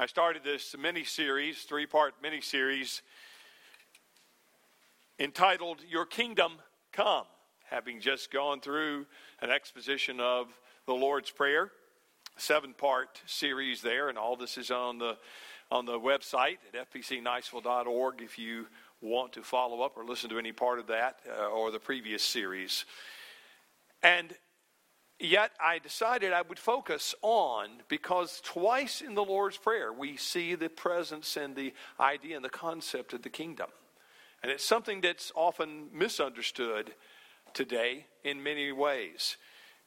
[0.00, 3.02] I started this mini series, three part mini series,
[5.18, 6.52] entitled Your Kingdom
[6.92, 7.24] Come,
[7.68, 9.06] having just gone through
[9.42, 10.56] an exposition of
[10.86, 11.72] the Lord's Prayer,
[12.36, 15.18] seven part series there, and all this is on the
[15.68, 18.68] on the website at fpcniceville.org if you
[19.00, 22.22] want to follow up or listen to any part of that uh, or the previous
[22.22, 22.84] series.
[24.04, 24.32] And
[25.20, 30.54] Yet I decided I would focus on, because twice in the Lord's Prayer we see
[30.54, 33.68] the presence and the idea and the concept of the kingdom.
[34.42, 36.94] And it's something that's often misunderstood
[37.52, 39.36] today in many ways.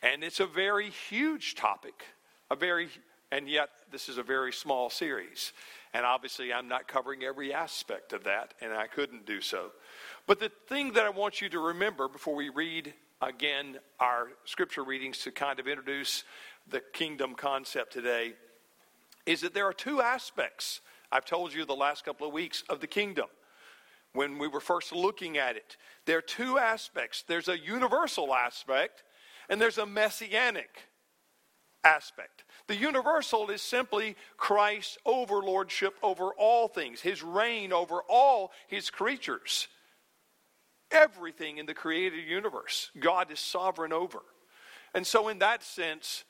[0.01, 2.03] And it's a very huge topic,
[2.49, 2.89] a very,
[3.31, 5.53] and yet this is a very small series.
[5.93, 9.71] And obviously, I'm not covering every aspect of that, and I couldn't do so.
[10.27, 14.83] But the thing that I want you to remember before we read again our scripture
[14.83, 16.23] readings to kind of introduce
[16.67, 18.33] the kingdom concept today
[19.25, 22.79] is that there are two aspects I've told you the last couple of weeks of
[22.79, 23.27] the kingdom.
[24.13, 29.03] When we were first looking at it, there are two aspects there's a universal aspect,
[29.49, 30.69] and there's a messianic
[31.83, 32.43] aspect.
[32.67, 39.67] The universal is simply Christ's overlordship over all things, his reign over all his creatures
[40.91, 42.91] everything in the created universe.
[42.99, 44.19] God is sovereign over.
[44.93, 46.25] And so, in that sense,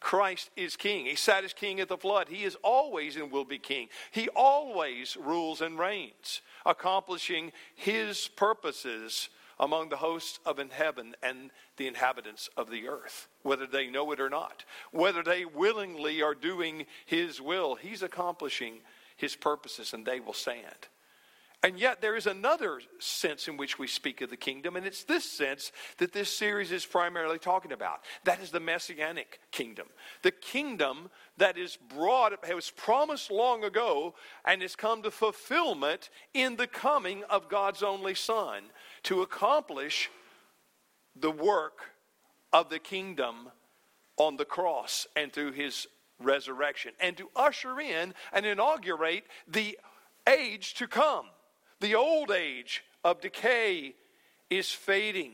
[0.00, 1.06] Christ is king.
[1.06, 2.28] He sat as king at the flood.
[2.28, 3.88] He is always and will be king.
[4.10, 11.50] He always rules and reigns, accomplishing his purposes among the hosts of in heaven and
[11.78, 14.64] the inhabitants of the earth, whether they know it or not.
[14.92, 18.80] Whether they willingly are doing his will, he's accomplishing
[19.16, 20.88] his purposes and they will stand.
[21.66, 25.02] And yet, there is another sense in which we speak of the kingdom, and it's
[25.02, 28.02] this sense that this series is primarily talking about.
[28.22, 29.88] That is the messianic kingdom.
[30.22, 36.54] The kingdom that is brought, was promised long ago, and has come to fulfillment in
[36.54, 38.62] the coming of God's only Son
[39.02, 40.08] to accomplish
[41.16, 41.80] the work
[42.52, 43.48] of the kingdom
[44.18, 45.88] on the cross and through his
[46.22, 49.76] resurrection, and to usher in and inaugurate the
[50.28, 51.26] age to come
[51.80, 53.94] the old age of decay
[54.50, 55.32] is fading,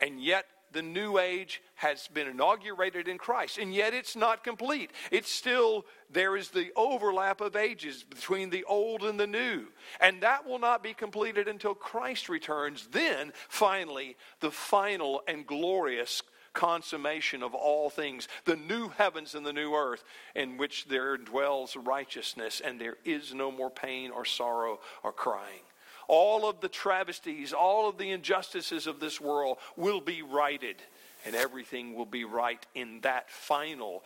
[0.00, 4.90] and yet the new age has been inaugurated in Christ, and yet it's not complete.
[5.10, 9.66] It's still, there is the overlap of ages between the old and the new,
[10.00, 12.88] and that will not be completed until Christ returns.
[12.90, 16.22] Then, finally, the final and glorious
[16.52, 21.76] consummation of all things, the new heavens and the new earth, in which there dwells
[21.76, 25.62] righteousness, and there is no more pain or sorrow or crying
[26.08, 30.76] all of the travesties, all of the injustices of this world will be righted,
[31.24, 34.04] and everything will be right in that final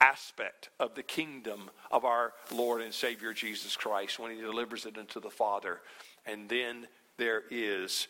[0.00, 4.96] aspect of the kingdom of our Lord and Savior Jesus Christ when He delivers it
[4.96, 5.80] unto the Father.
[6.24, 6.86] And then
[7.16, 8.06] there is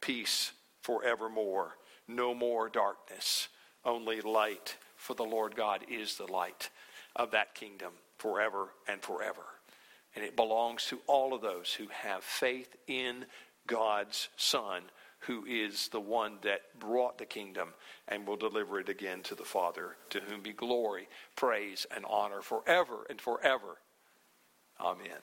[0.00, 0.52] peace
[0.82, 1.76] forevermore,
[2.08, 3.48] no more darkness,
[3.84, 6.70] only light, for the Lord God is the light
[7.14, 9.42] of that kingdom forever and forever.
[10.14, 13.26] And it belongs to all of those who have faith in
[13.66, 14.82] God's Son,
[15.20, 17.68] who is the one that brought the kingdom
[18.08, 22.42] and will deliver it again to the Father, to whom be glory, praise, and honor
[22.42, 23.78] forever and forever.
[24.80, 25.20] Amen.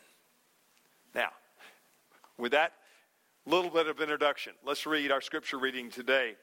[1.14, 1.30] Now,
[2.38, 2.74] with that
[3.46, 6.36] little bit of introduction, let's read our scripture reading today.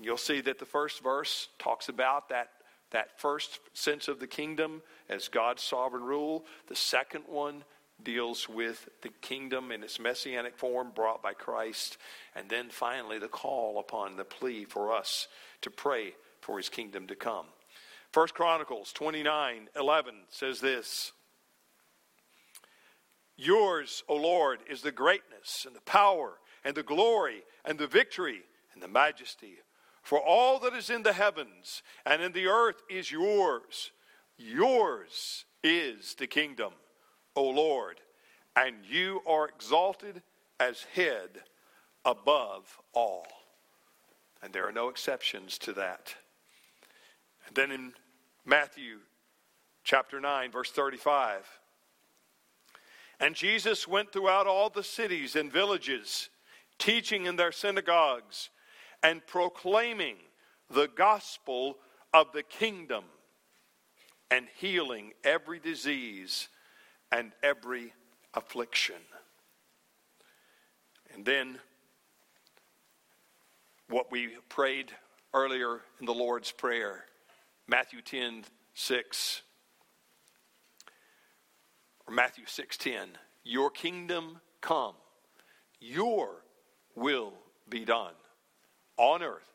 [0.00, 2.50] You'll see that the first verse talks about that
[2.92, 6.44] that first sense of the kingdom as God's sovereign rule.
[6.68, 7.64] The second one
[8.02, 11.98] deals with the kingdom in its messianic form brought by Christ.
[12.34, 15.28] And then finally, the call upon the plea for us
[15.60, 17.46] to pray for his kingdom to come.
[18.12, 21.12] First Chronicles 29 11 says this
[23.36, 28.42] Yours, O Lord, is the greatness and the power and the glory and the victory
[28.74, 29.58] and the majesty
[30.02, 33.92] for all that is in the heavens and in the earth is yours.
[34.36, 36.72] Yours is the kingdom,
[37.36, 38.00] O Lord,
[38.56, 40.22] and you are exalted
[40.58, 41.42] as head
[42.04, 43.26] above all.
[44.42, 46.14] And there are no exceptions to that.
[47.46, 47.92] And then in
[48.44, 48.98] Matthew
[49.84, 51.46] chapter 9, verse 35,
[53.20, 56.28] and Jesus went throughout all the cities and villages,
[56.78, 58.50] teaching in their synagogues
[59.02, 60.16] and proclaiming
[60.70, 61.76] the gospel
[62.14, 63.04] of the kingdom
[64.30, 66.48] and healing every disease
[67.10, 67.92] and every
[68.34, 68.96] affliction.
[71.14, 71.58] And then
[73.88, 74.90] what we prayed
[75.34, 77.04] earlier in the Lord's Prayer,
[77.66, 78.44] Matthew 10
[78.74, 79.42] 6.
[82.06, 84.96] or Matthew 6:10, "Your kingdom come,
[85.78, 86.42] your
[86.94, 87.34] will
[87.68, 88.16] be done
[88.96, 89.52] on earth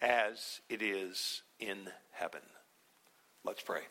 [0.00, 2.42] as it is in heaven."
[3.42, 3.86] Let's pray.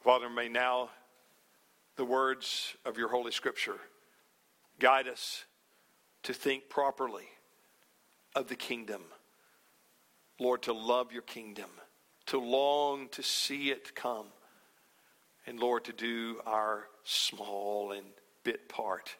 [0.00, 0.90] Father, may now
[1.96, 3.80] the words of your holy scripture
[4.78, 5.44] guide us
[6.22, 7.28] to think properly
[8.34, 9.12] of the kingdom.
[10.38, 11.70] Lord, to love your kingdom,
[12.26, 14.32] to long to see it come,
[15.46, 18.06] and Lord, to do our small and
[18.44, 19.16] bit part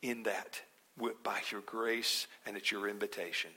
[0.00, 0.62] in that
[1.22, 3.50] by your grace and at your invitation.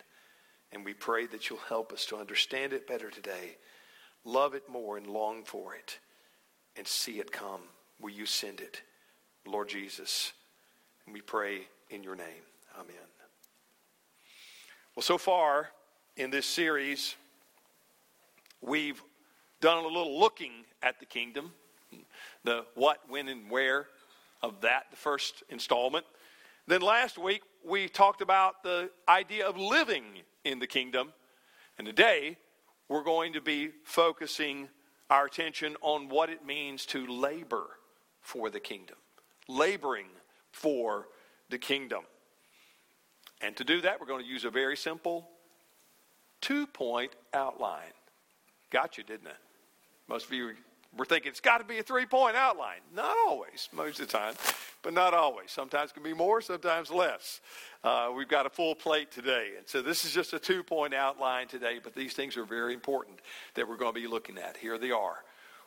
[0.71, 3.57] And we pray that you'll help us to understand it better today,
[4.25, 5.99] love it more, and long for it,
[6.75, 7.61] and see it come.
[7.99, 8.81] Will you send it,
[9.45, 10.33] Lord Jesus?
[11.05, 12.43] And we pray in your name.
[12.75, 12.95] Amen.
[14.95, 15.69] Well, so far
[16.15, 17.15] in this series,
[18.61, 19.01] we've
[19.61, 20.51] done a little looking
[20.83, 21.51] at the kingdom,
[22.43, 23.87] the what, when, and where
[24.41, 26.05] of that, the first installment.
[26.67, 30.03] Then last week, we talked about the idea of living
[30.43, 31.11] in the kingdom.
[31.77, 32.37] And today,
[32.87, 34.69] we're going to be focusing
[35.09, 37.67] our attention on what it means to labor
[38.21, 38.95] for the kingdom,
[39.47, 40.07] laboring
[40.51, 41.07] for
[41.49, 42.03] the kingdom.
[43.41, 45.29] And to do that, we're going to use a very simple
[46.41, 47.93] two point outline.
[48.71, 49.37] Got you, didn't it?
[50.07, 50.53] Most of you
[50.97, 52.79] were thinking it's got to be a three point outline.
[52.95, 54.33] Not always, most of the time,
[54.81, 55.51] but not always.
[55.51, 57.41] Sometimes it can be more, sometimes less.
[57.83, 59.51] Uh, we've got a full plate today.
[59.57, 62.73] And so this is just a two point outline today, but these things are very
[62.73, 63.19] important
[63.55, 64.57] that we're going to be looking at.
[64.57, 65.17] Here they are.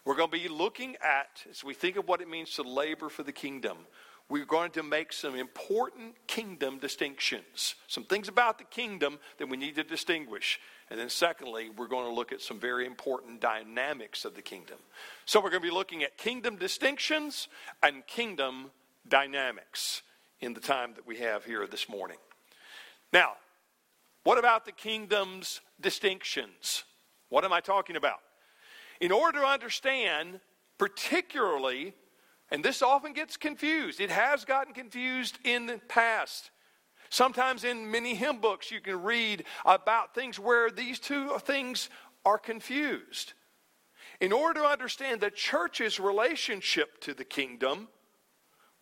[0.05, 3.11] We're going to be looking at, as we think of what it means to labor
[3.11, 3.77] for the kingdom,
[4.31, 7.75] we're going to make some important kingdom distinctions.
[7.89, 10.61] Some things about the kingdom that we need to distinguish.
[10.91, 14.79] And then, secondly, we're going to look at some very important dynamics of the kingdom.
[15.25, 17.49] So, we're going to be looking at kingdom distinctions
[17.83, 18.73] and kingdom
[19.09, 20.03] dynamics
[20.41, 22.17] in the time that we have here this morning.
[23.13, 23.35] Now,
[24.25, 26.85] what about the kingdom's distinctions?
[27.29, 28.19] What am I talking about?
[29.01, 30.41] In order to understand,
[30.77, 31.95] particularly,
[32.51, 36.51] and this often gets confused, it has gotten confused in the past.
[37.11, 41.91] Sometimes in many hymn books, you can read about things where these two things
[42.25, 43.33] are confused.
[44.21, 47.89] In order to understand the church's relationship to the kingdom,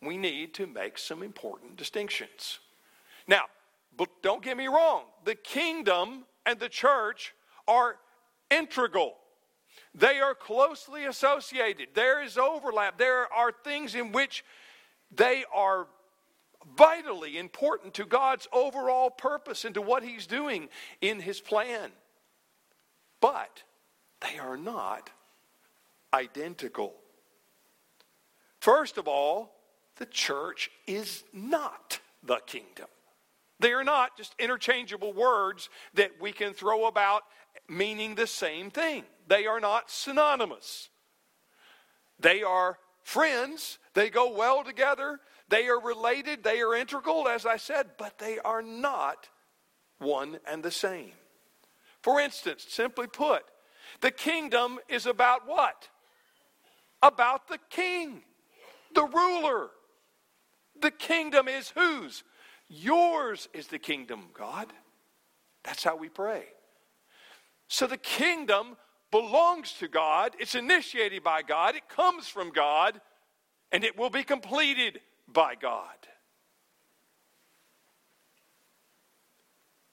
[0.03, 2.59] we need to make some important distinctions.
[3.27, 3.45] Now,
[3.97, 7.35] but don't get me wrong, the kingdom and the church
[7.67, 7.97] are
[8.51, 9.15] integral.
[9.95, 11.89] They are closely associated.
[11.95, 12.99] There is overlap.
[12.99, 14.45] There are things in which
[15.11, 15.87] they are
[16.77, 20.69] vitally important to God's overall purpose and to what He's doing
[21.01, 21.91] in His plan.
[23.21, 23.63] But
[24.21, 25.11] they are not
[26.13, 26.95] identical.
[28.61, 29.55] First of all,
[29.97, 32.87] the church is not the kingdom.
[33.61, 37.23] They are not just interchangeable words that we can throw about
[37.69, 39.05] meaning the same thing.
[39.27, 40.89] They are not synonymous.
[42.21, 43.79] They are friends.
[43.95, 45.21] They go well together.
[45.49, 46.45] They are related.
[46.45, 49.29] They are integral, as I said, but they are not
[49.99, 51.13] one and the same.
[52.03, 53.43] For instance, simply put,
[54.01, 55.89] the kingdom is about what?
[57.03, 58.23] About the king,
[58.95, 59.71] the ruler.
[60.81, 62.23] The kingdom is whose?
[62.69, 64.69] Yours is the kingdom, God.
[65.65, 66.45] That's how we pray.
[67.67, 68.77] So the kingdom
[69.11, 73.01] belongs to God, it's initiated by God, it comes from God,
[73.73, 75.01] and it will be completed
[75.33, 76.09] by God.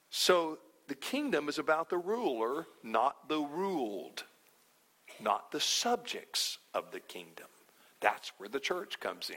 [0.09, 4.23] So the kingdom is about the ruler, not the ruled,
[5.19, 7.47] not the subjects of the kingdom.
[7.99, 9.35] That's where the church comes in.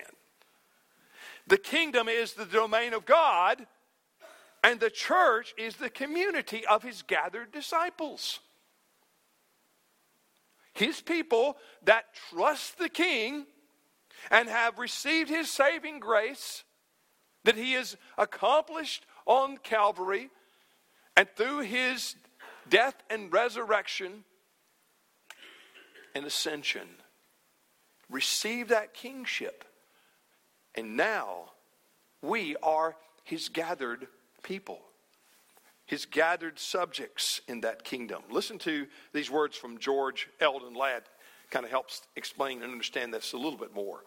[1.46, 3.66] The kingdom is the domain of God,
[4.62, 8.40] and the church is the community of his gathered disciples.
[10.74, 13.46] His people that trust the king
[14.30, 16.64] and have received his saving grace
[17.44, 20.30] that he has accomplished on Calvary
[21.16, 22.14] and through his
[22.68, 24.24] death and resurrection
[26.14, 26.88] and ascension
[28.10, 29.64] receive that kingship
[30.74, 31.50] and now
[32.22, 34.06] we are his gathered
[34.42, 34.80] people,
[35.86, 38.22] his gathered subjects in that kingdom.
[38.30, 41.02] Listen to these words from George Eldon Ladd,
[41.50, 44.04] kind of helps explain and understand this a little bit more.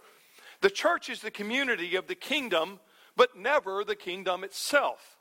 [0.61, 2.79] The church is the community of the kingdom,
[3.15, 5.17] but never the kingdom itself.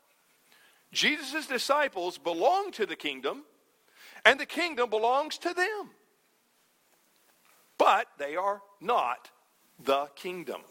[0.91, 3.43] Jesus' disciples belong to the kingdom,
[4.25, 5.91] and the kingdom belongs to them.
[7.77, 9.29] But they are not
[9.83, 10.61] the kingdom.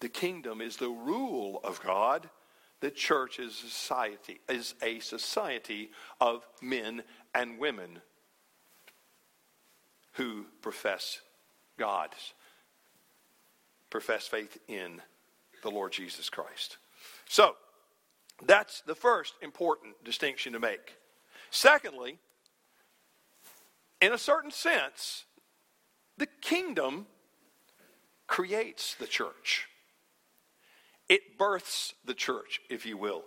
[0.00, 2.30] The kingdom is the rule of God.
[2.80, 7.02] The church is society is a society of men
[7.34, 8.00] and women
[10.12, 11.20] who profess
[11.78, 12.10] God,
[13.88, 15.00] profess faith in
[15.62, 16.78] the Lord Jesus Christ.
[17.28, 17.56] So,
[18.46, 20.96] that's the first important distinction to make.
[21.50, 22.18] Secondly,
[24.00, 25.24] in a certain sense,
[26.16, 27.06] the kingdom
[28.26, 29.68] creates the church.
[31.08, 33.24] It births the church, if you will.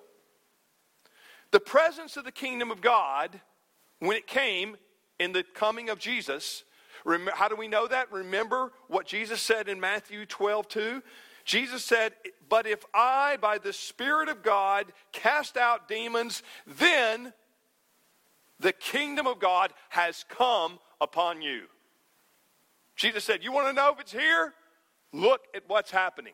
[1.51, 3.39] The presence of the kingdom of God,
[3.99, 4.77] when it came
[5.19, 6.63] in the coming of Jesus,
[7.33, 8.11] how do we know that?
[8.11, 11.03] Remember what Jesus said in Matthew 12, 2?
[11.45, 12.13] Jesus said,
[12.49, 17.33] But if I, by the Spirit of God, cast out demons, then
[18.59, 21.63] the kingdom of God has come upon you.
[22.95, 24.53] Jesus said, You want to know if it's here?
[25.11, 26.33] Look at what's happening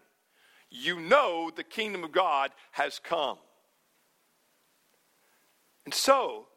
[0.69, 3.37] you know the kingdom of God has come.
[5.85, 6.47] And so,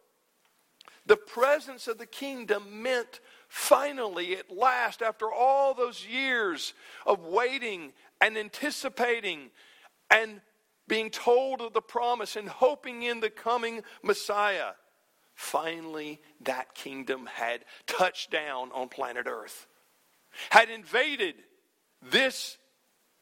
[1.07, 3.21] the presence of the kingdom meant
[3.53, 6.73] finally, at last, after all those years
[7.05, 9.51] of waiting and anticipating
[10.11, 10.41] and
[10.89, 14.71] being told of the promise and hoping in the coming Messiah,
[15.35, 19.67] finally that kingdom had touched down on planet Earth,
[20.49, 21.35] had invaded
[22.01, 22.57] this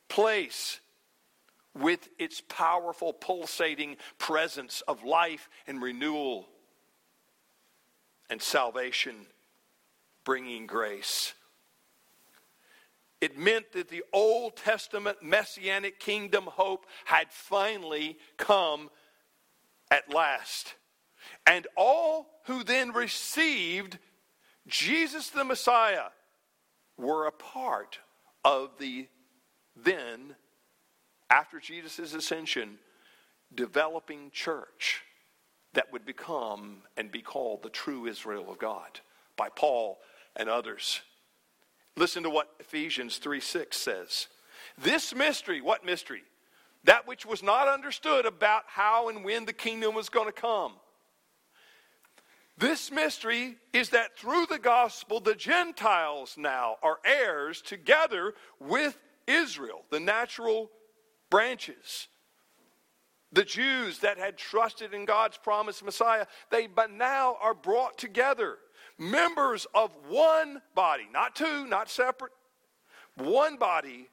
[0.08, 0.78] place
[1.76, 6.46] with its powerful, pulsating presence of life and renewal
[8.30, 9.26] and salvation,
[10.24, 11.34] bringing grace.
[13.20, 18.90] It meant that the Old Testament messianic kingdom hope had finally come
[19.90, 20.74] at last.
[21.46, 23.98] And all who then received
[24.66, 26.08] Jesus the Messiah
[26.96, 27.98] were a part
[28.44, 29.08] of the
[29.76, 30.34] then,
[31.28, 32.78] after Jesus' ascension,
[33.54, 35.02] developing church
[35.74, 39.00] that would become and be called the true Israel of God
[39.36, 39.98] by Paul
[40.36, 41.00] and others.
[41.96, 44.28] Listen to what Ephesians 3 6 says.
[44.78, 46.22] This mystery, what mystery?
[46.84, 50.72] That which was not understood about how and when the kingdom was going to come.
[52.56, 59.84] This mystery is that through the gospel, the Gentiles now are heirs together with Israel,
[59.90, 60.70] the natural
[61.30, 62.08] branches.
[63.32, 68.58] The Jews that had trusted in God's promised Messiah, they but now are brought together,
[69.00, 72.30] members of one body, not two, not separate,
[73.16, 74.08] one body,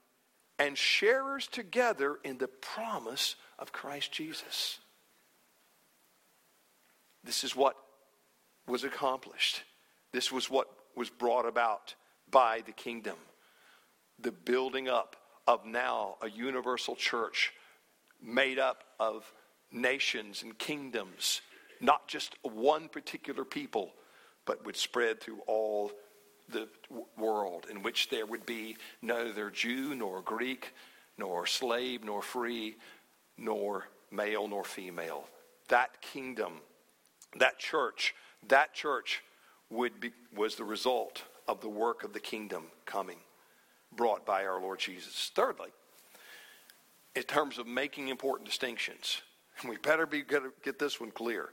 [0.58, 4.80] and sharers together in the promise of Christ Jesus.
[7.24, 7.76] This is what
[8.68, 9.62] was accomplished.
[10.14, 11.94] This was what was brought about
[12.32, 13.18] by the kingdom
[14.20, 15.16] the building up
[15.48, 17.54] of now a universal church
[18.22, 19.32] made up of
[19.72, 21.42] nations and kingdoms,
[21.80, 23.92] not just one particular people,
[24.48, 25.92] but would spread through all
[26.50, 26.68] the
[27.18, 30.74] world, in which there would be neither Jew nor Greek,
[31.18, 32.78] nor slave nor free,
[33.38, 35.28] nor male nor female.
[35.68, 36.54] That kingdom,
[37.38, 38.16] that church,
[38.48, 39.22] that church
[39.70, 43.20] would be, was the result of the work of the kingdom coming
[43.96, 45.32] brought by our Lord Jesus.
[45.36, 45.70] Thirdly,
[47.16, 49.22] in terms of making important distinctions,
[49.68, 51.50] we better be get this one clear.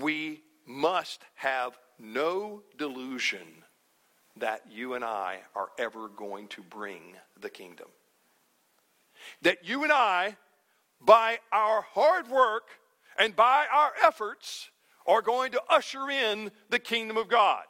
[0.00, 3.64] We must have no delusion
[4.38, 7.88] that you and I are ever going to bring the kingdom.
[9.42, 10.36] That you and I,
[11.00, 12.64] by our hard work
[13.18, 14.70] and by our efforts,
[15.06, 17.64] are going to usher in the kingdom of God.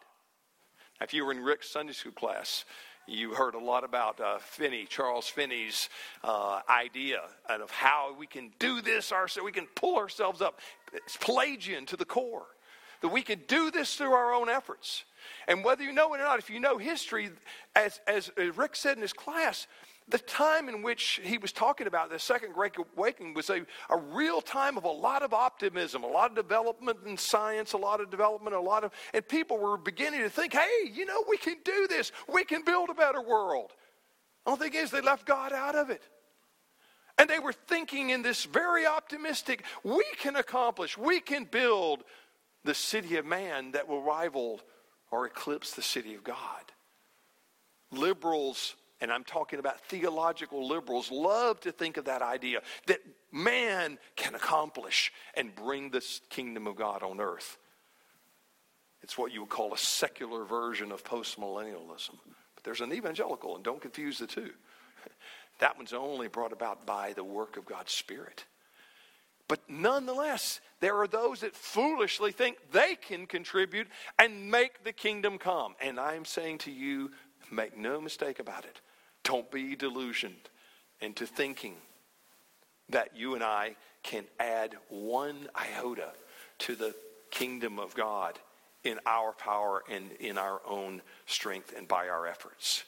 [1.00, 2.64] If you were in Rick's Sunday school class,
[3.06, 5.88] you heard a lot about uh, Finney, Charles Finney's
[6.24, 10.58] uh, idea of how we can do this ourselves, we can pull ourselves up.
[10.92, 12.46] It's Pelagian to the core.
[13.02, 15.04] That we can do this through our own efforts.
[15.48, 17.30] And whether you know it or not, if you know history,
[17.74, 19.66] as, as Rick said in his class,
[20.08, 23.96] the time in which he was talking about the second great awakening was a, a
[23.96, 28.00] real time of a lot of optimism a lot of development in science a lot
[28.00, 31.36] of development a lot of and people were beginning to think hey you know we
[31.36, 32.12] can do this.
[32.32, 33.72] We can build a better world.
[34.44, 36.02] The only thing is they left god out of it.
[37.18, 42.04] And they were thinking in this very optimistic we can accomplish we can build
[42.66, 44.61] the city of man that will rival
[45.11, 46.73] or eclipse the city of god
[47.90, 53.99] liberals and I'm talking about theological liberals, love to think of that idea that man
[54.16, 57.58] can accomplish and bring this kingdom of God on earth.
[59.02, 62.16] It's what you would call a secular version of postmillennialism.
[62.54, 64.50] But There's an evangelical, and don't confuse the two.
[65.58, 68.44] That one's only brought about by the work of God's Spirit.
[69.48, 73.86] But nonetheless, there are those that foolishly think they can contribute
[74.18, 75.74] and make the kingdom come.
[75.80, 77.12] And I'm saying to you,
[77.50, 78.80] make no mistake about it.
[79.22, 80.48] Don't be delusioned
[81.00, 81.76] into thinking
[82.88, 86.12] that you and I can add one iota
[86.60, 86.94] to the
[87.30, 88.38] kingdom of God
[88.84, 92.84] in our power and in our own strength and by our efforts.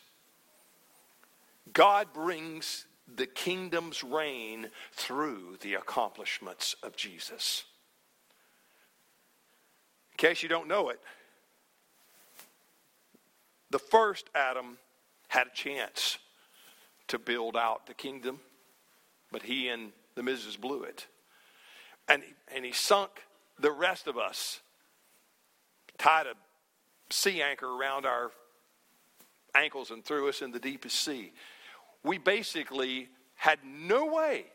[1.72, 2.86] God brings
[3.16, 7.64] the kingdom's reign through the accomplishments of Jesus.
[10.12, 11.00] In case you don't know it,
[13.70, 14.78] the first Adam
[15.28, 16.18] had a chance
[17.08, 18.40] to build out the kingdom,
[19.30, 21.06] but he and the missus blew it.
[22.08, 22.22] And,
[22.54, 23.10] and he sunk
[23.58, 24.60] the rest of us,
[25.98, 26.34] tied a
[27.10, 28.30] sea anchor around our
[29.54, 31.32] ankles and threw us in the deepest sea
[32.02, 34.47] we basically had no way.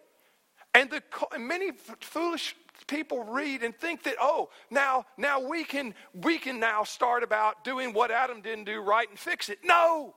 [0.74, 1.04] And the,
[1.40, 1.72] many
[2.02, 2.56] foolish
[2.88, 7.64] people read and think that oh now now we can we can now start about
[7.64, 9.60] doing what adam didn't do right and fix it.
[9.64, 10.16] No!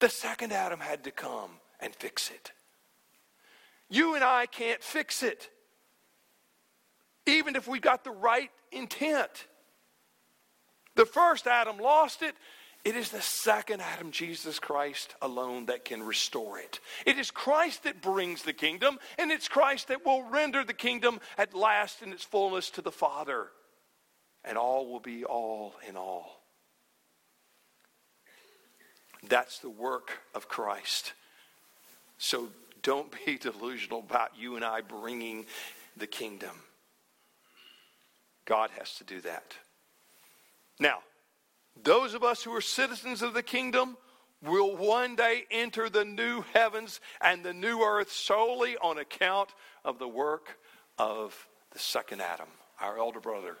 [0.00, 2.52] The second adam had to come and fix it.
[3.88, 5.48] You and i can't fix it.
[7.26, 9.46] Even if we got the right intent.
[10.94, 12.34] The first adam lost it
[12.88, 16.80] it is the second Adam, Jesus Christ alone, that can restore it.
[17.04, 21.20] It is Christ that brings the kingdom, and it's Christ that will render the kingdom
[21.36, 23.48] at last in its fullness to the Father.
[24.42, 26.40] And all will be all in all.
[29.28, 31.12] That's the work of Christ.
[32.16, 32.48] So
[32.82, 35.44] don't be delusional about you and I bringing
[35.94, 36.56] the kingdom.
[38.46, 39.52] God has to do that.
[40.80, 41.00] Now,
[41.84, 43.96] those of us who are citizens of the kingdom
[44.42, 49.50] will one day enter the new heavens and the new earth solely on account
[49.84, 50.58] of the work
[50.98, 52.48] of the second Adam,
[52.80, 53.56] our elder brother,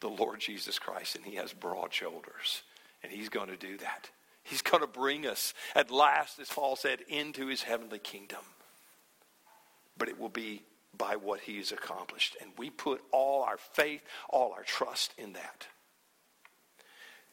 [0.00, 1.16] the Lord Jesus Christ.
[1.16, 2.62] And he has broad shoulders,
[3.02, 4.10] and he's going to do that.
[4.42, 8.42] He's going to bring us at last, as Paul said, into his heavenly kingdom.
[9.98, 10.62] But it will be
[10.96, 12.36] by what he has accomplished.
[12.40, 15.66] And we put all our faith, all our trust in that.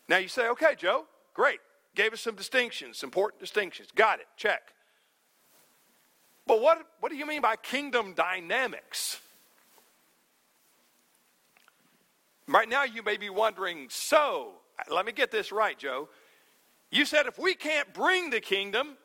[0.10, 1.60] Now you say, okay, Joe, great.
[1.96, 3.90] Gave us some distinctions, important distinctions.
[3.96, 4.74] Got it, check.
[6.46, 9.20] But what, what do you mean by kingdom dynamics?
[12.48, 14.54] Right now, you may be wondering so,
[14.90, 16.10] let me get this right, Joe.
[16.92, 18.98] You said if we can't bring the kingdom,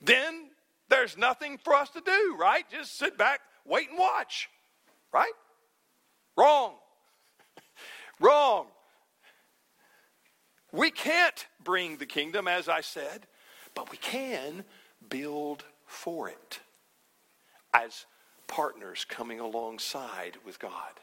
[0.00, 0.50] then
[0.88, 2.64] there's nothing for us to do, right?
[2.70, 4.48] Just sit back, wait and watch,
[5.12, 5.32] right?
[6.36, 6.74] Wrong.
[8.20, 8.66] Wrong.
[10.76, 13.26] We can't bring the kingdom, as I said,
[13.74, 14.62] but we can
[15.08, 16.60] build for it
[17.72, 18.04] as
[18.46, 21.00] partners coming alongside with God.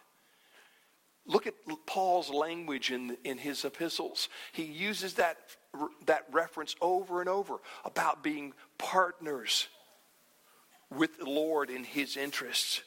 [1.25, 1.55] Look at
[1.87, 4.29] Paul's language in, in his epistles.
[4.51, 5.37] He uses that,
[6.05, 9.69] that reference over and over about being partners
[10.95, 12.83] with the Lord in his interests.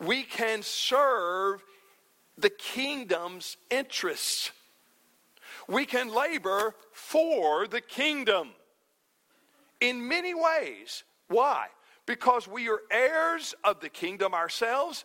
[0.00, 1.62] We can serve
[2.38, 4.52] the kingdom's interests
[5.68, 8.50] we can labor for the kingdom
[9.80, 11.04] in many ways.
[11.28, 11.66] Why?
[12.06, 15.04] Because we are heirs of the kingdom ourselves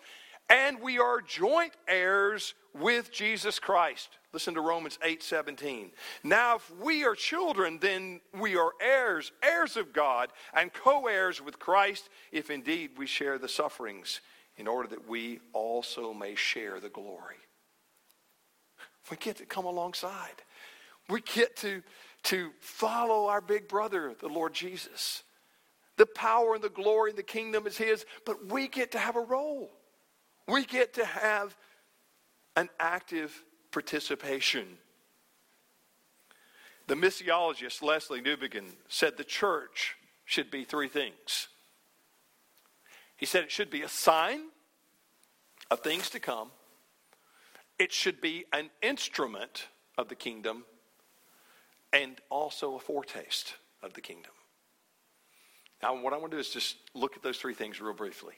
[0.49, 4.10] and we are joint heirs with Jesus Christ.
[4.34, 5.91] Listen to Romans 8 17.
[6.23, 11.41] Now, if we are children, then we are heirs, heirs of God, and co heirs
[11.41, 14.21] with Christ, if indeed we share the sufferings,
[14.58, 17.38] in order that we also may share the glory.
[19.10, 20.41] We get to come alongside.
[21.10, 21.84] We get to,
[22.24, 25.24] to follow our big brother, the Lord Jesus.
[25.98, 29.16] The power and the glory and the kingdom is His, but we get to have
[29.16, 29.72] a role.
[30.48, 31.56] We get to have
[32.56, 34.66] an active participation.
[36.88, 41.48] The missiologist Lesslie Newbigin said the church should be three things.
[43.16, 44.42] He said it should be a sign
[45.72, 46.52] of things to come,
[47.80, 50.66] it should be an instrument of the kingdom,
[51.94, 54.32] and also a foretaste of the kingdom.
[55.82, 58.34] Now, what I want to do is just look at those three things real briefly.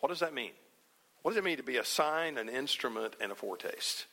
[0.00, 0.52] What does that mean?
[1.22, 4.06] What does it mean to be a sign, an instrument, and a foretaste?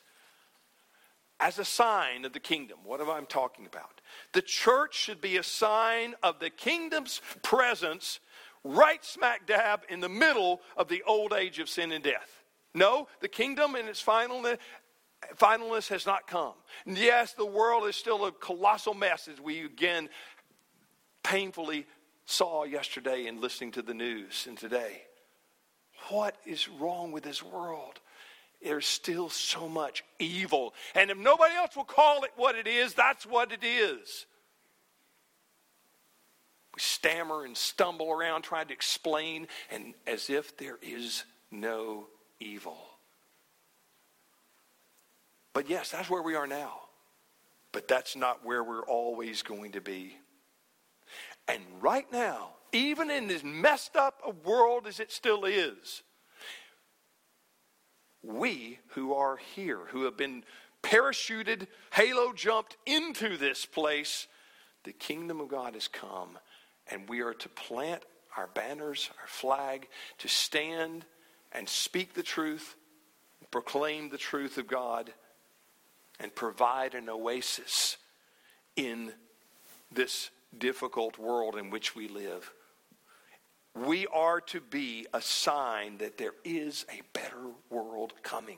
[1.39, 4.01] As a sign of the kingdom, what am I talking about?
[4.33, 8.19] The church should be a sign of the kingdom's presence
[8.63, 12.43] right smack dab in the middle of the old age of sin and death.
[12.73, 14.41] No, the kingdom in its final
[15.37, 16.53] finalness has not come.
[16.85, 20.09] Yes, the world is still a colossal mess as we again
[21.23, 21.85] painfully
[22.25, 25.03] saw yesterday in listening to the news and today.
[26.09, 27.99] What is wrong with this world?
[28.61, 30.73] There's still so much evil.
[30.95, 34.25] And if nobody else will call it what it is, that's what it is.
[36.75, 42.07] We stammer and stumble around trying to explain, and as if there is no
[42.39, 42.77] evil.
[45.57, 46.81] But yes, that's where we are now.
[47.71, 50.15] But that's not where we're always going to be.
[51.47, 56.03] And right now, even in as messed up a world as it still is,
[58.21, 60.43] we who are here, who have been
[60.83, 64.27] parachuted, halo jumped into this place,
[64.83, 66.37] the kingdom of God has come,
[66.85, 68.03] and we are to plant
[68.37, 69.87] our banners, our flag,
[70.19, 71.03] to stand
[71.51, 72.75] and speak the truth,
[73.49, 75.11] proclaim the truth of God
[76.19, 77.97] and provide an oasis
[78.75, 79.13] in
[79.91, 82.51] this difficult world in which we live.
[83.75, 88.57] We are to be a sign that there is a better world coming.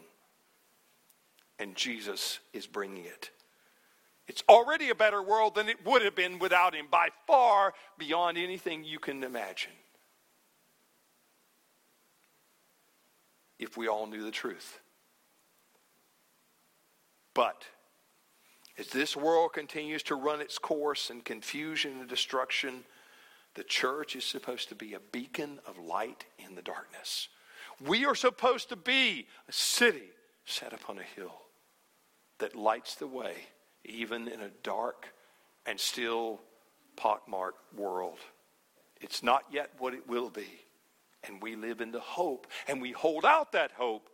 [1.58, 3.32] And Jesus is bringing it.
[4.30, 8.38] It's already a better world than it would have been without him, by far beyond
[8.38, 9.72] anything you can imagine.
[13.58, 14.80] If we all knew the truth.
[17.40, 17.64] But
[18.78, 22.84] as this world continues to run its course in confusion and destruction,
[23.56, 27.30] the church is supposed to be a beacon of light in the darkness.
[27.80, 30.10] We are supposed to be a city
[30.44, 31.32] set upon a hill
[32.40, 33.36] that lights the way,
[33.86, 35.08] even in a dark
[35.66, 36.42] and still
[36.98, 38.20] pockmarked world.
[39.00, 40.60] It's not yet what it will be.
[41.24, 44.10] And we live in the hope, and we hold out that hope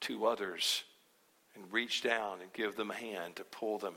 [0.00, 0.84] to others
[1.60, 3.94] and reach down and give them a hand to pull them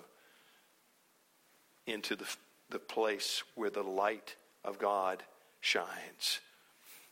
[1.86, 2.28] into the,
[2.69, 5.23] the place where the light of God
[5.62, 6.39] shines.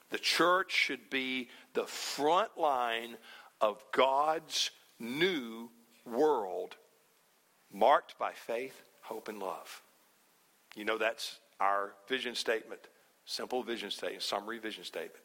[0.10, 3.18] The church should be the front line
[3.60, 5.70] of God's new
[6.06, 6.76] world
[7.74, 9.82] marked by faith, hope, and love.
[10.76, 12.82] You know, that's our vision statement,
[13.26, 15.24] simple vision statement, summary vision statement.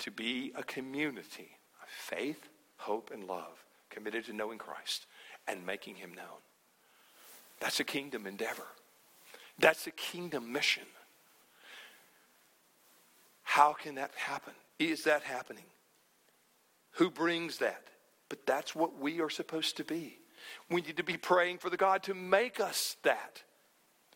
[0.00, 5.06] To be a community of faith, hope, and love committed to knowing Christ
[5.46, 6.42] and making him known.
[7.60, 8.66] That's a kingdom endeavor.
[9.58, 10.84] That's a kingdom mission.
[13.42, 14.54] How can that happen?
[14.78, 15.64] Is that happening?
[16.92, 17.84] Who brings that?
[18.28, 20.18] But that's what we are supposed to be.
[20.70, 23.42] We need to be praying for the God to make us that.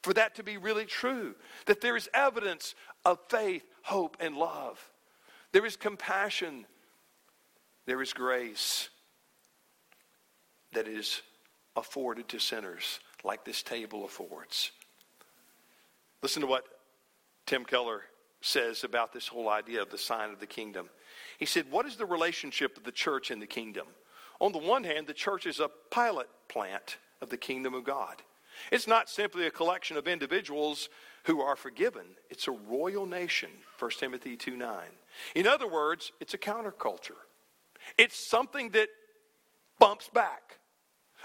[0.03, 1.35] For that to be really true.
[1.67, 4.91] That there is evidence of faith, hope, and love.
[5.53, 6.67] There is compassion.
[7.87, 8.89] There is grace
[10.77, 11.23] that is
[11.75, 14.73] afforded to sinners, like this table affords.
[16.23, 16.65] Listen to what
[17.47, 18.03] Tim Keller
[18.43, 20.91] says about this whole idea of the sign of the kingdom.
[21.39, 23.87] He said, What is the relationship of the church and the kingdom?
[24.39, 28.21] On the one hand, the church is a pilot plant of the kingdom of God.
[28.71, 30.91] It's not simply a collection of individuals
[31.25, 34.79] who are forgiven, it's a royal nation, 1 Timothy 2 9.
[35.35, 37.23] In other words, it's a counterculture.
[37.97, 38.89] It's something that
[39.79, 40.59] bumps back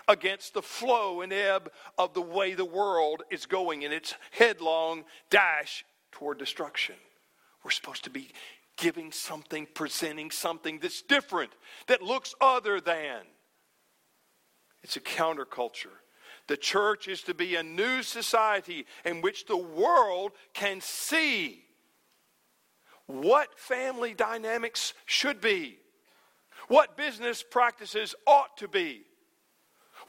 [0.08, 5.04] against the flow and ebb of the way the world is going in its headlong
[5.30, 6.96] dash toward destruction.
[7.64, 8.32] We're supposed to be
[8.78, 11.52] giving something, presenting something that's different,
[11.88, 13.22] that looks other than.
[14.84, 15.98] It's a counterculture.
[16.48, 21.64] The church is to be a new society in which the world can see
[23.06, 25.78] what family dynamics should be,
[26.68, 29.04] what business practices ought to be,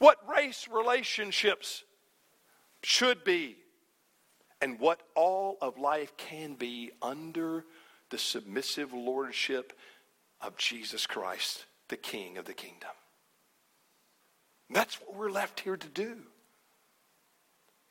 [0.03, 1.85] what race relationships
[2.83, 3.55] should be,
[4.61, 7.63] and what all of life can be under
[8.09, 9.71] the submissive lordship
[10.41, 12.89] of Jesus Christ, the King of the kingdom.
[14.69, 16.17] That's what we're left here to do.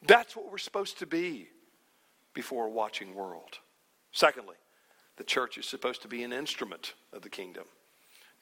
[0.06, 1.48] That's what we're supposed to be
[2.34, 3.58] before a watching world.
[4.12, 4.56] Secondly,
[5.16, 7.64] the church is supposed to be an instrument of the kingdom.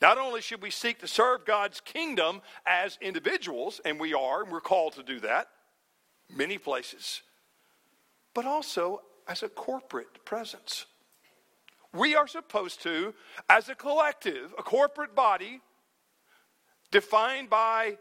[0.01, 4.51] Not only should we seek to serve God's kingdom as individuals, and we are, and
[4.51, 5.49] we're called to do that
[6.35, 7.23] many places,
[8.35, 10.87] but also as a corporate presence.
[11.93, 13.15] We are supposed to,
[13.49, 15.61] as a collective, a corporate body,
[16.91, 17.99] defined by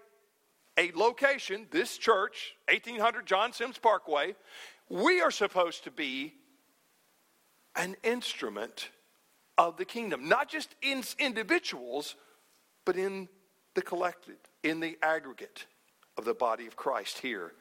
[0.78, 4.36] a location, this church, 1800 John Sims Parkway,
[4.88, 6.34] we are supposed to be
[7.76, 8.90] an instrument
[9.60, 12.16] of the kingdom, not just in individuals,
[12.86, 13.28] but in
[13.76, 15.66] the collected, in the aggregate
[16.18, 17.52] of the body of Christ here.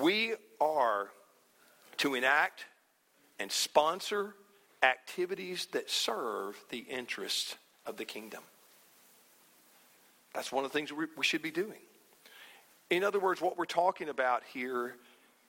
[0.00, 1.08] We are
[1.96, 2.66] to enact
[3.38, 4.34] and sponsor
[4.82, 7.56] activities that serve the interests
[7.86, 8.42] of the kingdom.
[10.34, 11.80] That's one of the things we, we should be doing.
[12.90, 14.96] In other words, what we're talking about here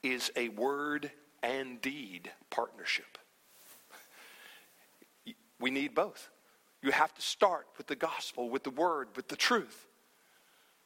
[0.01, 1.11] is a word
[1.43, 3.17] and deed partnership.
[5.59, 6.29] We need both.
[6.81, 9.87] You have to start with the gospel, with the word, with the truth.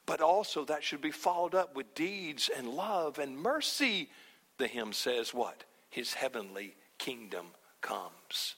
[0.05, 4.09] But also, that should be followed up with deeds and love and mercy.
[4.57, 5.63] The hymn says, What?
[5.89, 7.47] His heavenly kingdom
[7.81, 8.55] comes.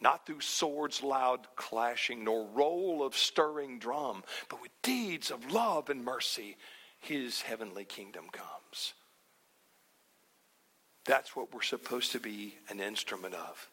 [0.00, 5.90] Not through swords loud clashing, nor roll of stirring drum, but with deeds of love
[5.90, 6.56] and mercy,
[7.00, 8.94] his heavenly kingdom comes.
[11.08, 13.70] That's what we're supposed to be an instrument of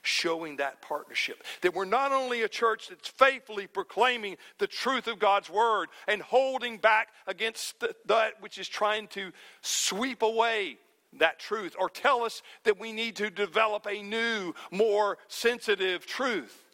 [0.00, 1.44] showing that partnership.
[1.60, 6.22] That we're not only a church that's faithfully proclaiming the truth of God's word and
[6.22, 10.78] holding back against that which is trying to sweep away
[11.18, 16.64] that truth or tell us that we need to develop a new, more sensitive truth.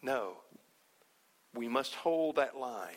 [0.00, 0.38] No.
[1.54, 2.96] We must hold that line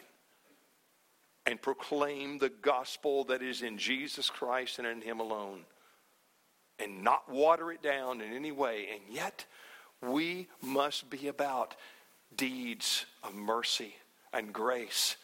[1.46, 5.66] and proclaim the gospel that is in Jesus Christ and in Him alone
[6.84, 8.88] and not water it down in any way.
[8.94, 9.46] And yet,
[10.02, 11.76] we must be about
[12.36, 13.96] deeds of mercy
[14.34, 15.16] and grace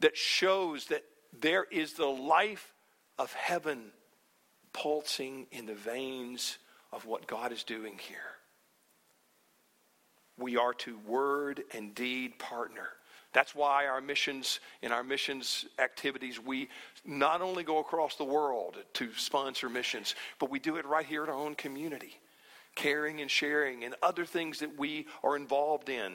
[0.00, 1.04] that shows that
[1.40, 2.72] there is the life
[3.18, 3.90] of heaven
[4.72, 6.58] pulsing in the veins
[6.92, 8.18] of what God is doing here.
[10.38, 12.88] We are to word and deed partner.
[13.34, 16.68] That's why our missions, in our missions activities, we
[17.04, 21.24] not only go across the world to sponsor missions, but we do it right here
[21.24, 22.20] in our own community,
[22.76, 26.14] caring and sharing and other things that we are involved in,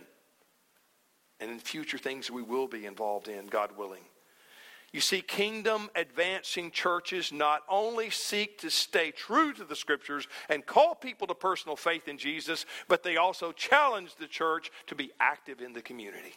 [1.42, 4.04] and in future things we will be involved in, God willing.
[4.94, 10.66] You see, kingdom advancing churches not only seek to stay true to the scriptures and
[10.66, 15.12] call people to personal faith in Jesus, but they also challenge the church to be
[15.20, 16.34] active in the community.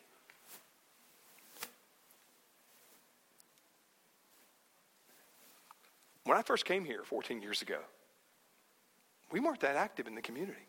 [6.24, 7.78] When I first came here 14 years ago,
[9.30, 10.66] we weren't that active in the community.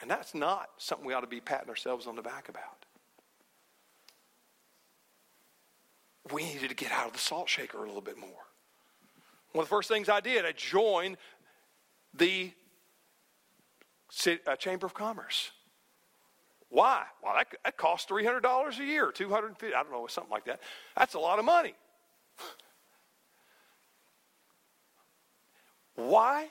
[0.00, 2.86] And that's not something we ought to be patting ourselves on the back about.
[6.32, 8.30] We needed to get out of the salt shaker a little bit more.
[9.52, 11.16] One of the first things I did, I joined
[12.14, 12.52] the
[14.46, 15.50] uh, Chamber of Commerce.
[16.68, 17.04] Why?
[17.22, 20.60] Well, that, that costs $300 a year, 250 I don't know, something like that.
[20.96, 21.74] That's a lot of money.
[26.08, 26.48] Why?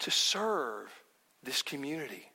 [0.00, 0.90] To serve
[1.42, 2.30] this community.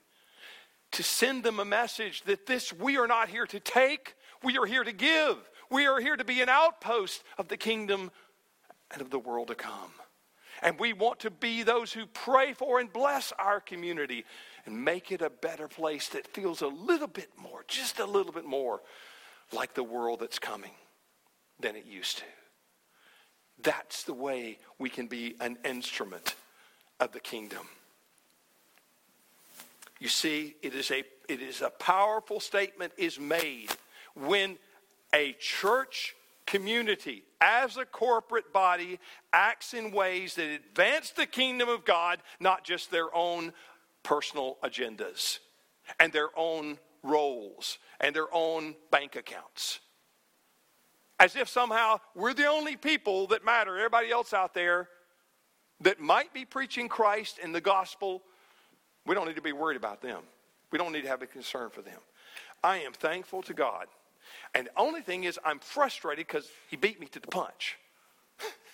[0.94, 4.66] To send them a message that this, we are not here to take, we are
[4.66, 5.38] here to give.
[5.70, 8.12] We are here to be an outpost of the kingdom
[8.92, 9.94] and of the world to come.
[10.62, 14.26] And we want to be those who pray for and bless our community
[14.66, 18.34] and make it a better place that feels a little bit more, just a little
[18.34, 18.82] bit more
[19.54, 20.72] like the world that's coming
[21.60, 22.24] than it used to.
[23.64, 26.36] That's the way we can be an instrument
[27.00, 27.68] of the kingdom.
[30.00, 33.70] You see, it is a, it is a powerful statement is made
[34.16, 34.58] when
[35.14, 39.00] a church community as a corporate body
[39.32, 43.54] acts in ways that advance the kingdom of God, not just their own
[44.04, 45.40] personal agendas
[46.00, 49.80] and their own roles and their own bank accounts
[51.22, 53.78] as if somehow we're the only people that matter.
[53.78, 54.90] Everybody else out there
[55.82, 58.24] that might be preaching Christ and the gospel,
[59.06, 60.24] we don't need to be worried about them.
[60.72, 62.00] We don't need to have a concern for them.
[62.64, 63.86] I am thankful to God.
[64.56, 67.78] And the only thing is, I'm frustrated because he beat me to the punch.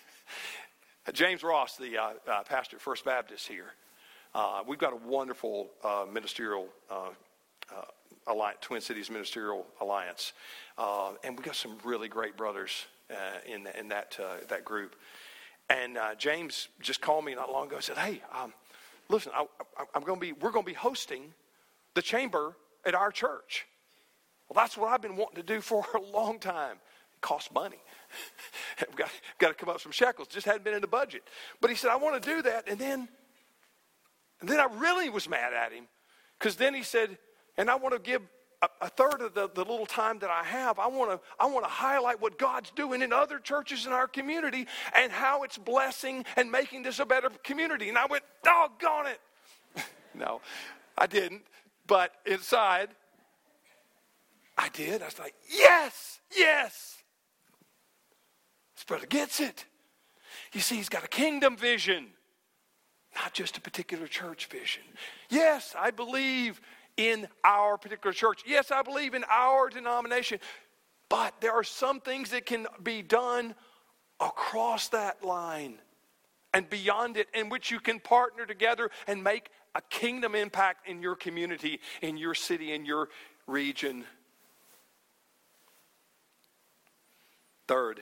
[1.12, 3.74] James Ross, the uh, uh, pastor at First Baptist here,
[4.34, 7.08] uh, we've got a wonderful uh, ministerial uh,
[7.74, 7.82] uh,
[8.28, 10.32] Alliance, Twin Cities Ministerial Alliance.
[10.76, 13.14] Uh, and we got some really great brothers uh,
[13.46, 14.94] in, in that, uh, that group.
[15.70, 18.52] And uh, James just called me not long ago and said, Hey, um,
[19.08, 19.44] listen, I,
[19.94, 21.34] am going to be, we're going to be hosting
[21.94, 23.66] the chamber at our church.
[24.48, 26.76] Well, that's what I've been wanting to do for a long time.
[27.12, 27.80] It costs money.
[28.86, 30.28] We've got, got to come up some shekels.
[30.28, 31.22] Just hadn't been in the budget.
[31.60, 32.68] But he said, I want to do that.
[32.68, 33.08] And then,
[34.40, 35.84] and then I really was mad at him
[36.38, 37.18] because then he said,
[37.58, 38.22] and I want to give
[38.62, 41.46] a, a third of the, the little time that I have, I want to I
[41.46, 45.58] want to highlight what God's doing in other churches in our community and how it's
[45.58, 47.88] blessing and making this a better community.
[47.88, 49.20] And I went, doggone it.
[50.14, 50.40] no,
[50.96, 51.42] I didn't.
[51.86, 52.90] But inside,
[54.56, 55.02] I did.
[55.02, 56.96] I was like, yes, yes.
[58.74, 59.64] This brother gets it.
[60.52, 62.08] You see, he's got a kingdom vision,
[63.14, 64.82] not just a particular church vision.
[65.30, 66.60] Yes, I believe
[66.98, 68.42] in our particular church.
[68.46, 70.40] Yes, I believe in our denomination.
[71.08, 73.54] But there are some things that can be done
[74.20, 75.78] across that line
[76.52, 81.00] and beyond it, in which you can partner together and make a kingdom impact in
[81.00, 83.08] your community, in your city, in your
[83.46, 84.04] region.
[87.68, 88.00] Third,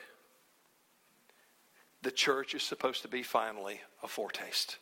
[2.03, 4.79] the church is supposed to be finally a foretaste.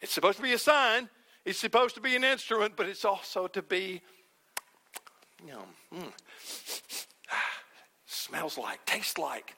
[0.00, 1.08] It's supposed to be a sign,
[1.44, 4.00] it's supposed to be an instrument, but it's also to be,
[5.44, 6.12] you know, mm,
[8.06, 9.54] smells like, tastes like.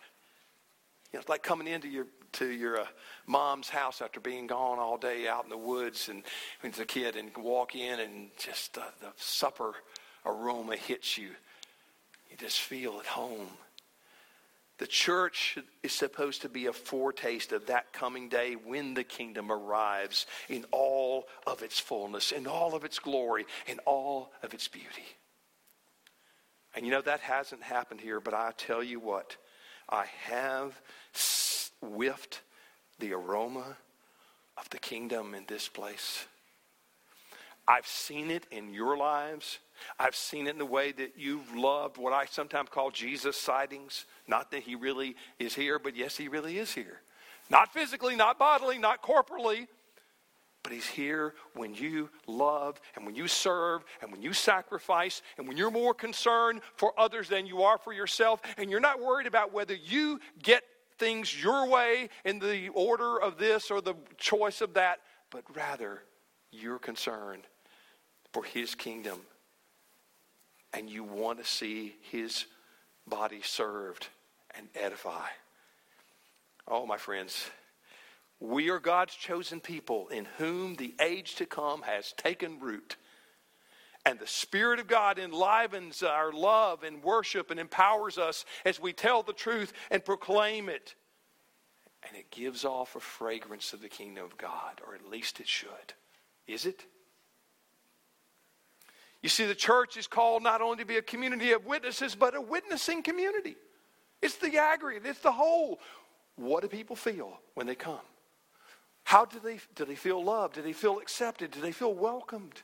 [1.13, 2.87] You know, it's like coming into your to your uh,
[3.27, 6.25] mom's house after being gone all day out in the woods and
[6.61, 9.75] when you're a kid and walk in and just uh, the supper
[10.27, 11.29] aroma hits you.
[12.31, 13.47] You just feel at home.
[14.79, 19.53] The church is supposed to be a foretaste of that coming day when the kingdom
[19.53, 24.67] arrives in all of its fullness, in all of its glory, in all of its
[24.67, 25.17] beauty.
[26.75, 29.37] And you know, that hasn't happened here, but I tell you what,
[29.89, 30.81] I have
[31.81, 32.41] whiffed
[32.99, 33.77] the aroma
[34.57, 36.27] of the kingdom in this place.
[37.67, 39.59] I've seen it in your lives.
[39.99, 44.07] I've seen it in the way that you've loved what I sometimes call Jesus sightings.
[44.27, 47.01] Not that he really is here, but yes, he really is here.
[47.51, 49.69] Not physically, not bodily, not corporally,
[50.63, 55.47] but he's here when you love and when you serve and when you sacrifice and
[55.47, 59.27] when you're more concerned for others than you are for yourself and you're not worried
[59.27, 60.65] about whether you get
[60.99, 66.03] things your way in the order of this or the choice of that, but rather
[66.51, 67.43] you're concerned
[68.33, 69.21] for his kingdom
[70.75, 72.47] and you want to see his
[73.07, 74.09] body served
[74.57, 75.29] and edify.
[76.67, 77.49] Oh, my friends,
[78.41, 82.97] we are God's chosen people in whom the age to come has taken root.
[84.07, 88.93] And the Spirit of God enlivens our love and worship and empowers us as we
[88.93, 90.95] tell the truth and proclaim it.
[92.07, 95.49] And it gives off a fragrance of the kingdom of God, or at least it
[95.49, 95.95] should.
[96.47, 96.85] Is it?
[99.25, 102.35] You see, the church is called not only to be a community of witnesses, but
[102.35, 103.57] a witnessing community.
[104.21, 105.81] It's the aggregate, it's the whole.
[106.37, 108.05] What do people feel when they come?
[109.03, 110.57] How do they, do they feel loved?
[110.57, 111.53] Do they feel accepted?
[111.53, 112.61] Do they feel welcomed?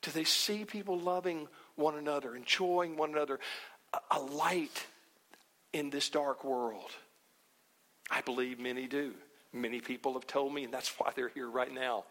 [0.00, 1.46] Do they see people loving
[1.76, 3.38] one another, enjoying one another?
[3.92, 4.84] A, a light
[5.72, 6.90] in this dark world.
[8.10, 9.14] I believe many do.
[9.52, 12.02] Many people have told me, and that's why they're here right now.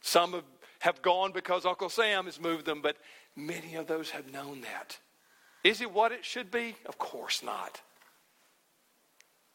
[0.00, 0.44] Some have,
[0.86, 2.96] have gone because Uncle Sam has moved them, but
[3.34, 4.96] many of those have known that.
[5.64, 6.76] Is it what it should be?
[6.86, 7.80] Of course not.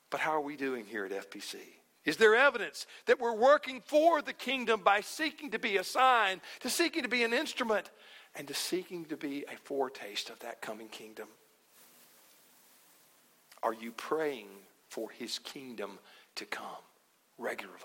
[0.10, 1.56] But how are we doing here at FPC?
[2.04, 6.42] Is there evidence that we're working for the kingdom by seeking to be a sign,
[6.60, 7.90] to seeking to be an instrument,
[8.36, 11.30] and to seeking to be a foretaste of that coming kingdom?
[13.64, 14.50] Are you praying
[14.90, 16.00] for his kingdom
[16.36, 16.84] to come
[17.38, 17.78] regularly?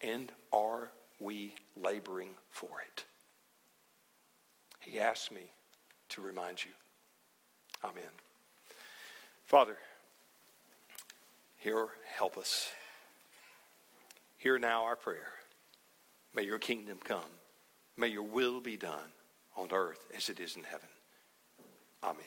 [0.00, 3.04] And are we laboring for it?
[4.80, 5.52] He asked me
[6.10, 6.70] to remind you.
[7.84, 8.10] Amen.
[9.44, 9.76] Father,
[11.58, 12.70] here, help us.
[14.38, 15.32] Hear now our prayer.
[16.34, 17.20] May your kingdom come.
[17.96, 19.12] May your will be done
[19.56, 20.88] on earth as it is in heaven.
[22.02, 22.24] Amen.